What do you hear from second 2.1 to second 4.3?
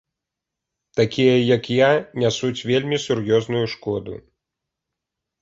нясуць вельмі сур'ёзную шкоду.